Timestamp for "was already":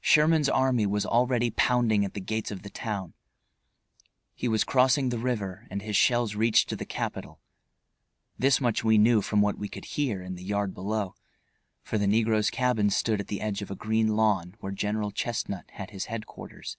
0.86-1.50